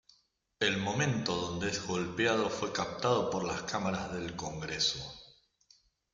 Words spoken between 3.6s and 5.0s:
cámaras del Congreso.